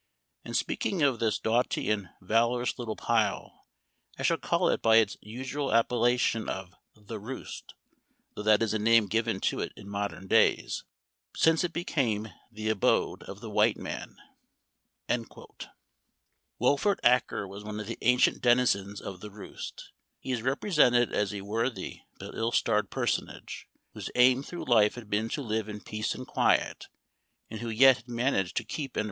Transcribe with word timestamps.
In 0.43 0.55
speaking 0.55 1.03
of 1.03 1.19
this 1.19 1.37
doughty 1.37 1.91
and 1.91 2.09
valorous 2.21 2.79
little 2.79 2.95
pile 2.95 3.67
I 4.17 4.23
shall 4.23 4.39
call 4.39 4.67
it 4.69 4.81
by 4.81 4.95
its 4.95 5.15
usual 5.21 5.71
appellation 5.71 6.49
of' 6.49 6.73
The 7.09 7.19
Roost,' 7.19 7.75
though 8.33 8.41
that 8.41 8.63
is 8.63 8.73
a 8.73 8.79
name 8.79 9.05
given 9.05 9.39
to 9.41 9.59
it 9.59 9.71
in 9.75 9.87
modern 9.87 10.25
days, 10.25 10.85
since 11.37 11.63
it 11.63 11.71
became 11.71 12.33
the 12.51 12.67
abode 12.69 13.21
of 13.29 13.41
the 13.41 13.49
white 13.51 13.77
man." 13.77 14.17
Wolfert 16.57 16.99
Acker 17.03 17.47
was 17.47 17.63
one 17.63 17.79
of 17.79 17.85
the 17.85 17.99
ancient 18.01 18.41
deni 18.41 18.63
zens 18.63 19.01
of" 19.01 19.19
The 19.21 19.29
Roost." 19.29 19.91
He 20.19 20.31
is 20.31 20.41
represented 20.41 21.13
as 21.13 21.31
a 21.31 21.41
worthy 21.41 21.99
but 22.17 22.33
ill 22.33 22.51
starred 22.51 22.89
personage, 22.89 23.67
whose 23.93 24.09
aim 24.15 24.41
through 24.41 24.65
life 24.65 24.95
had 24.95 25.11
been 25.11 25.29
to 25.29 25.43
live 25.43 25.69
in 25.69 25.79
peace 25.79 26.15
and 26.15 26.25
quiet, 26.25 26.87
and 27.51 27.59
who 27.59 27.69
yet 27.69 27.97
had 27.97 28.07
managed 28.07 28.57
to 28.57 28.63
keep 28.63 28.97
in 28.97 28.99
a. 28.99 28.99